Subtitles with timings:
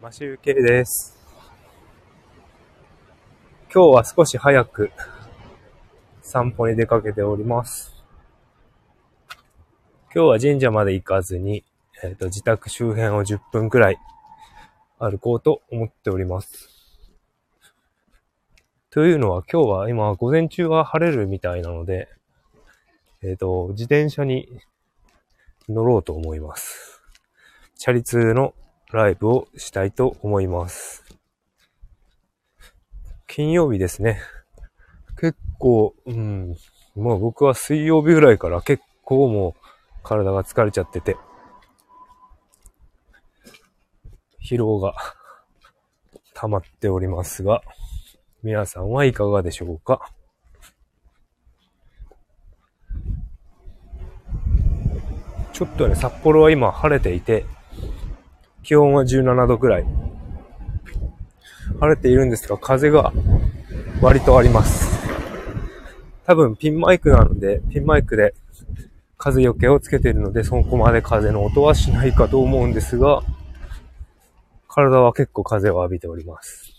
[0.00, 1.18] マシュウケです。
[3.74, 4.92] 今日は少し早く
[6.22, 7.92] 散歩に出かけております。
[10.14, 11.64] 今日は神社まで行かずに、
[12.04, 13.98] えっ、と、自宅周辺を10分くらい
[15.00, 16.68] 歩こうと思っております。
[18.90, 22.08] というのは今日は今午前中は晴れるみたいなので、
[23.24, 24.48] えっ、と、自転車に
[25.68, 27.02] 乗ろうと思います。
[27.74, 28.54] チャリ通の
[28.90, 31.04] ライブをしたいと思います。
[33.26, 34.20] 金曜日ですね。
[35.20, 36.56] 結構、うん、
[36.96, 39.60] まあ僕は水曜日ぐらいから結構もう
[40.02, 41.16] 体が疲れちゃってて、
[44.42, 44.94] 疲労が
[46.32, 47.60] 溜まっておりますが、
[48.42, 50.10] 皆さんはいかがでしょうか？
[55.52, 57.44] ちょっとね、札幌は今晴れていて、
[58.68, 59.86] 気温は17度くらい。
[61.80, 63.14] 晴れているんですが、風が
[64.02, 65.08] 割とあります。
[66.26, 68.34] 多分ピンマイクなので、ピンマイクで
[69.16, 73.22] 風よけをつけているので、そこまで風の音はしないかと思うんですが、
[74.68, 76.70] 体は結構風を浴びております。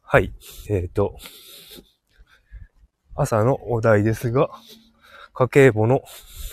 [0.00, 0.32] はい。
[0.70, 1.18] えっ、と、
[3.14, 4.48] 朝のお題ですが、
[5.34, 6.02] 家計簿の、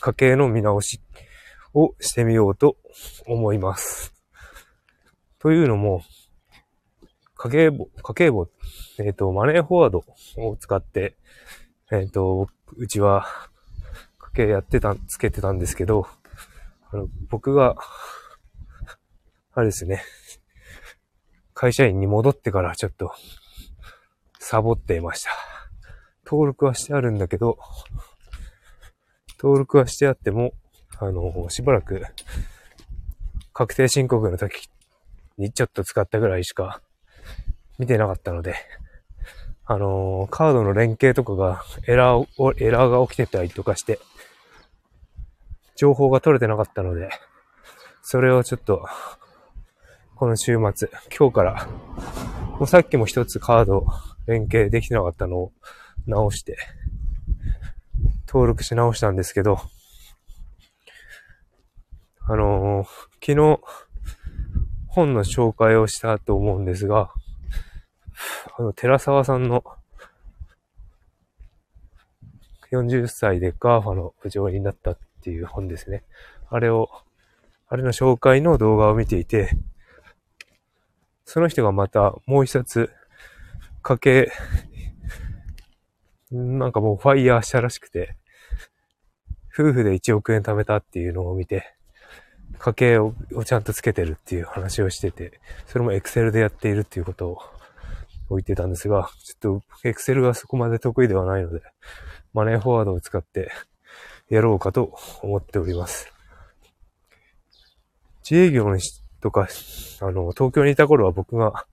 [0.00, 1.01] 家計の見直し
[1.74, 2.76] をしてみようと
[3.26, 4.12] 思います。
[5.38, 6.02] というのも、
[7.36, 8.48] 家計簿、家計簿、
[8.98, 10.04] えっ、と、マネーフォワード
[10.36, 11.16] を使って、
[11.90, 13.26] えっ、と、うちは
[14.18, 16.06] 家計やってた、つけてたんですけど、
[16.90, 17.76] あの、僕が、
[19.54, 20.02] あれですね、
[21.54, 23.12] 会社員に戻ってからちょっと、
[24.38, 25.30] サボっていました。
[26.24, 27.58] 登録はしてあるんだけど、
[29.38, 30.52] 登録はしてあっても、
[31.02, 32.06] あの、しばらく、
[33.52, 34.68] 確定申告の時
[35.36, 36.80] にちょっと使ったぐらいしか
[37.76, 38.54] 見てなかったので、
[39.64, 43.98] あの、カードの連携とかがエラーを、エラーが起きてたりとかして、
[45.74, 47.10] 情報が取れてなかったので、
[48.02, 48.86] それをちょっと、
[50.14, 51.66] この週末、今日から、
[52.60, 53.86] もうさっきも一つカード
[54.28, 55.52] 連携できてなかったのを
[56.06, 56.56] 直して、
[58.28, 59.58] 登録し直したんですけど、
[62.28, 62.86] あの
[63.20, 63.58] 昨日、
[64.86, 67.10] 本の紹介をしたと思うんですが、
[68.58, 69.64] あの、寺沢さんの、
[72.70, 76.04] 40歳で GAFA の部長になったっていう本ですね。
[76.48, 76.90] あれを、
[77.68, 79.50] あれの紹介の動画を見ていて、
[81.24, 82.90] その人がまたもう一冊、
[83.82, 84.32] 家計、
[86.30, 88.16] なんかもう FIRE したらしくて、
[89.52, 91.74] 夫婦で1億円貯めたっていうのを見て、
[92.58, 93.14] 家計を
[93.44, 101.60] ちゃんとつけてるっていう話をしてて、それも Excel でやっているっていうことを言ってたんですが、ちょっと Excel がそこまで得意ではないので、
[102.32, 103.50] マネーフォワードを使って
[104.28, 106.12] やろうかと思っております。
[108.28, 109.48] 自営業の人とか、
[110.00, 111.66] あの、東京にいた頃は僕が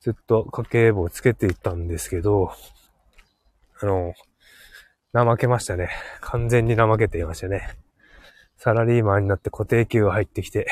[0.00, 2.52] ずっと家計簿をつけていったんですけど、
[3.80, 4.14] あの、
[5.12, 5.90] 怠けましたね。
[6.20, 7.85] 完全に怠けていましたね。
[8.56, 10.66] サラリーマンになって固定給が入ってきて、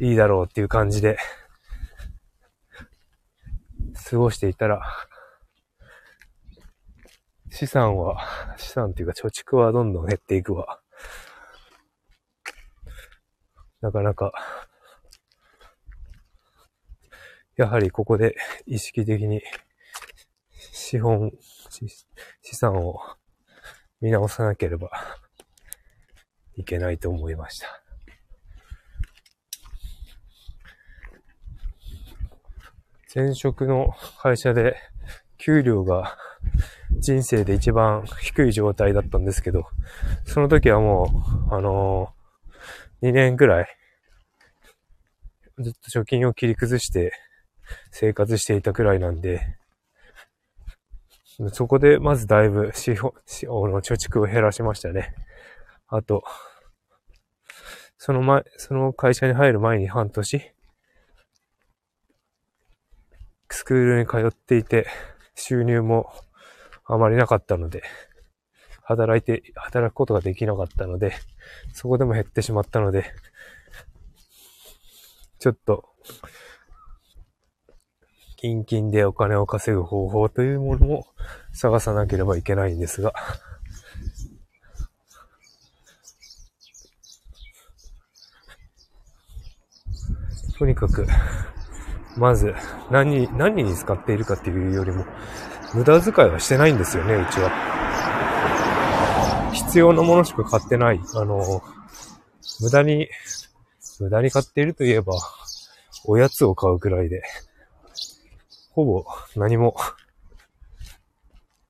[0.00, 1.18] いいだろうっていう感じで、
[4.10, 4.82] 過ごしていたら、
[7.50, 8.18] 資産は、
[8.56, 10.80] 資産っていうか貯蓄はどんどん減っていくわ。
[13.80, 14.32] なかなか、
[17.56, 19.42] やはりここで意識的に
[20.50, 21.32] 資本、
[21.68, 21.86] 資
[22.40, 23.00] 資産を
[24.00, 24.90] 見直さなければ
[26.56, 27.82] いけないと思いました。
[33.14, 34.76] 前職の会社で
[35.36, 36.16] 給料が
[36.98, 39.66] 人生で一番低い状態だったんですけど、
[40.24, 41.10] その時はも
[41.50, 43.66] う、あのー、2年くらい
[45.58, 47.12] ずっと貯金を切り崩して
[47.90, 49.40] 生活していたくらいなんで、
[51.52, 55.14] そこでまずだいぶ資本、資本の貯蓄を減らしましたね。
[55.94, 56.24] あと、
[57.98, 60.42] その前、その会社に入る前に半年、
[63.50, 64.86] スクールに通っていて、
[65.34, 66.10] 収入も
[66.86, 67.82] あまりなかったので、
[68.82, 71.12] 働いて、働くことができなかったので、
[71.74, 73.04] そこでも減ってしまったので、
[75.40, 75.90] ちょっと、
[78.38, 81.06] 近々でお金を稼ぐ方法というものも
[81.52, 83.12] 探さなければいけないんですが、
[90.62, 91.08] とにかく、
[92.16, 92.54] まず、
[92.88, 95.04] 何、何に使っているかっていうよりも、
[95.74, 97.50] 無駄遣いはしてないんですよね、うちは。
[99.52, 101.00] 必要なものしか買ってない。
[101.16, 101.64] あの、
[102.60, 103.08] 無駄に、
[103.98, 105.14] 無駄に買っているといえば、
[106.04, 107.24] おやつを買うくらいで、
[108.70, 109.04] ほぼ
[109.34, 109.74] 何も、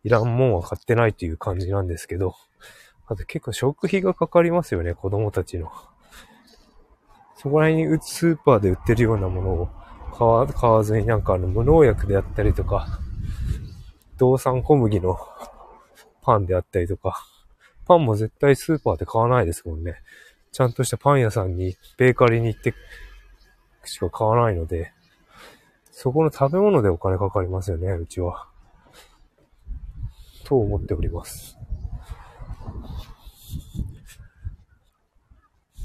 [0.05, 2.35] いらんもんは買ってないっていう感じなんですけど、
[3.07, 5.73] あと結構食費がかかりますよね、子供たちの。
[7.43, 9.69] そこら辺にスーパーで売ってるようなものを
[10.17, 13.01] 買わ買わずになんかあの無農薬であったりとか、
[14.17, 15.19] 動産小麦の
[16.23, 17.27] パンであったりとか、
[17.85, 19.97] パンも絶対スーパーで買わないですもんね。
[20.53, 22.75] ちゃんとしたパン屋さんに、ベーカリーに行って
[23.85, 24.93] しか買わないので、
[25.91, 28.47] そこの食べ物でお金かかりますよね、うちは。
[30.45, 31.59] と思っております。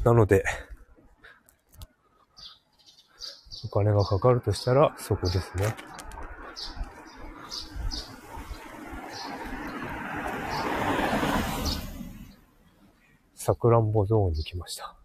[0.03, 0.43] なので、
[3.65, 5.75] お金がかかるとしたらそこですね。
[13.35, 14.95] さくらんぼゾーンに来ました。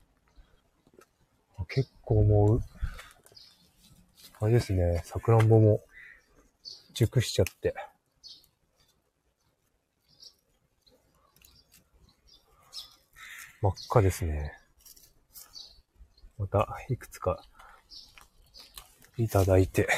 [1.69, 2.61] 結構もう、
[4.41, 5.83] あれですね、さくらんぼも
[6.95, 7.75] 熟しちゃって。
[13.61, 14.55] 真っ赤ですね。
[16.39, 17.45] また、いくつか、
[19.23, 19.89] いただいて、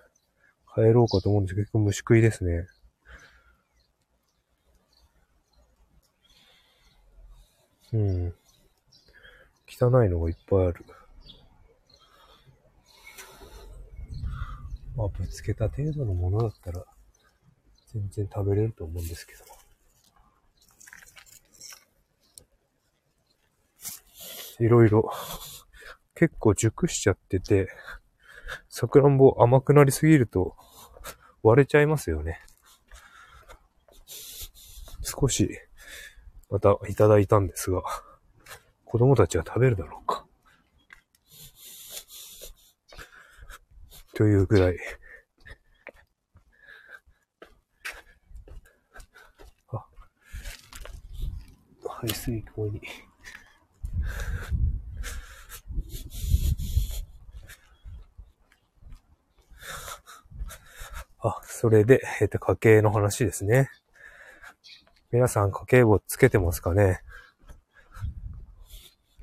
[0.74, 2.66] 帰ろうかと思うんですけど、結構虫食いですね。
[7.92, 8.34] うん。
[9.68, 10.84] 汚いのがいっぱいある。
[14.96, 16.82] まあ、ぶつけた程度のものだったら、
[17.92, 19.44] 全然食べれると思うんですけど。
[24.64, 25.10] いろいろ、
[26.14, 27.68] 結構熟しちゃってて、
[28.68, 30.56] さくらんぼ甘くなりすぎると
[31.42, 32.40] 割れちゃいますよね。
[35.02, 35.48] 少し
[36.50, 37.82] またいただいたんですが、
[38.84, 40.26] 子供たちは食べるだろうか。
[44.14, 44.78] というぐらい。
[49.68, 49.86] あ、
[51.86, 52.80] 排水口に。
[61.18, 63.70] あ、それで、えっ、と、家計の話ですね。
[65.10, 67.00] 皆さん家計簿つけてますかね？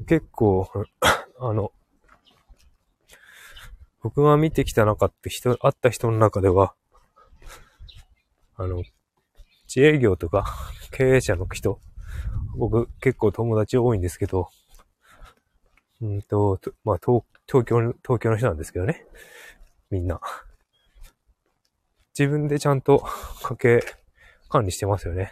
[0.07, 0.67] 結構、
[1.39, 1.71] あの、
[4.01, 6.73] 僕が見てきた中って人、会った人の中では、
[8.55, 8.81] あの、
[9.67, 10.43] 自営業とか
[10.89, 11.79] 経営者の人、
[12.57, 14.49] 僕結構友達多いんですけど、
[16.01, 19.05] うんと、まあ東、東京、東京の人なんですけどね。
[19.91, 20.19] みんな。
[22.17, 23.05] 自分でちゃんと
[23.43, 23.79] 家計
[24.49, 25.31] 管理してますよね。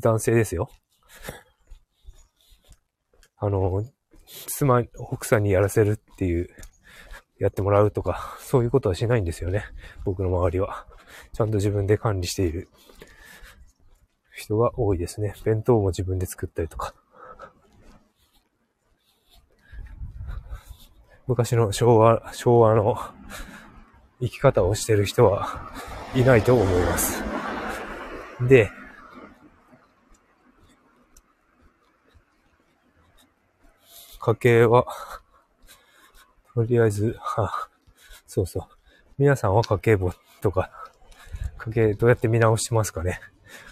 [0.00, 0.70] 男性ですよ。
[3.36, 3.84] あの、
[4.26, 6.48] 妻、奥さんにやらせるっていう、
[7.38, 9.64] やってもらうとか、そういうことはしないんですよね。
[10.04, 10.86] 僕の周りは。
[11.32, 12.68] ちゃんと自分で管理している
[14.32, 15.34] 人が多いですね。
[15.44, 16.94] 弁当も自分で作ったりとか。
[21.26, 22.96] 昔の昭和、昭和の
[24.22, 25.70] 生き方をしてる人は
[26.14, 27.22] いないと思います。
[28.40, 28.70] で、
[34.20, 34.86] 家計は、
[36.54, 37.68] とりあえず、は
[38.28, 38.62] そうそう。
[39.18, 40.70] 皆さんは家計簿とか、
[41.58, 43.20] 家計どうやって見直してますかね？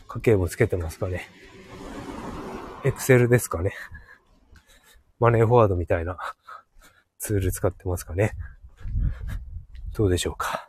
[0.09, 1.28] 家計簿つけてますかね？
[2.85, 3.73] エクセルですかね？
[5.21, 6.19] マネーフォワードみたいな
[7.19, 8.33] ツール使ってますかね？
[9.92, 10.66] どうでしょうか？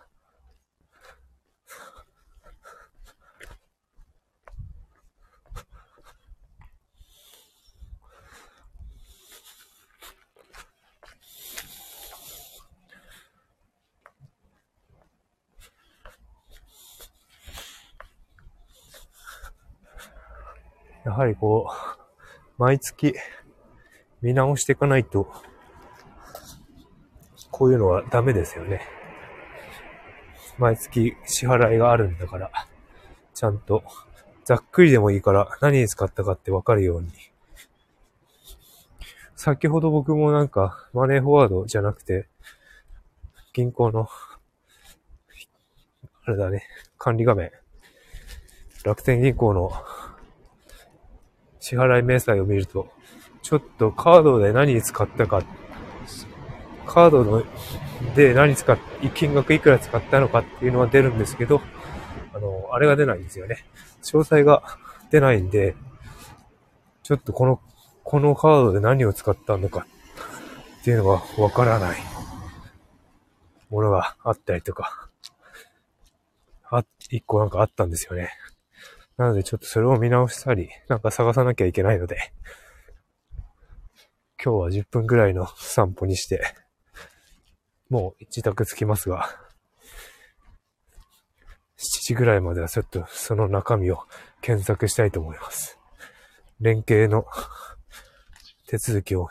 [21.04, 23.16] やはりこう、毎月
[24.22, 25.32] 見直していかないと、
[27.50, 29.01] こういうのはダメですよね。
[30.58, 32.52] 毎月支払いがあるんだから、
[33.34, 33.84] ちゃんと、
[34.44, 37.10] ざっくりでもいいから何に使ったかってわかるように。
[39.36, 42.28] 先ほど僕もなんか、マネーフォワードじゃなくて、
[43.54, 44.08] 銀行の、
[46.26, 46.64] あれだね、
[46.98, 47.52] 管理画面。
[48.84, 49.72] 楽天銀行の
[51.60, 52.92] 支払い明細を見ると、
[53.42, 55.44] ちょっとカードで何に使ったか、
[56.86, 57.44] カードの
[58.16, 58.78] で何使っ、
[59.14, 61.62] 金額いくら使ったのかっていうのは出るんですけど、
[62.34, 63.66] あの、あれが出ないんですよね。
[64.04, 64.64] 詳細が
[65.12, 65.76] 出ないんで、
[67.04, 67.60] ちょっとこの、
[68.04, 69.86] このカードで何を使ったのか
[70.82, 72.00] っていうのがわからない
[73.70, 75.10] ものがあったりとか、
[76.70, 78.32] あ、一個なんかあったんですよね。
[79.18, 82.34] なのでちょっとそれを見直したり、なんか探さなきゃいけないので、
[84.44, 86.42] 今日は10分ぐらいの散歩にして、
[87.92, 89.28] もう自宅着きますが、
[91.76, 94.00] 7時ぐらいまではちょっとその中身を
[94.40, 95.78] 検索したいと思います。
[96.62, 97.26] 連携の
[98.68, 99.28] 手続きを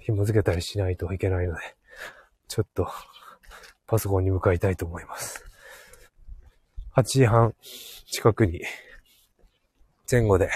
[0.00, 1.60] 紐付けたりしないといけないので、
[2.48, 2.88] ちょっと
[3.86, 5.44] パソコンに向かいたいと思います。
[6.96, 7.54] 8時半
[8.06, 8.62] 近くに
[10.10, 10.50] 前後で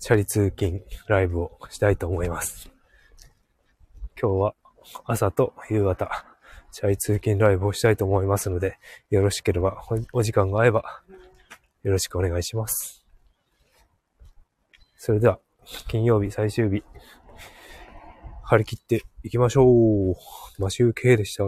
[0.00, 2.70] チャリ通勤ライブをしたいと思います。
[4.18, 4.54] 今日は
[5.04, 6.10] 朝と夕方、
[6.72, 8.78] チャイ通勤ライブをしたいと思いますので、
[9.10, 11.02] よろしければお時間が合えば
[11.82, 13.04] よろしくお願いします。
[14.96, 15.38] それでは、
[15.88, 16.82] 金曜日最終日、
[18.42, 20.14] 張り切っていきましょう。
[20.58, 21.44] マシュー K でした。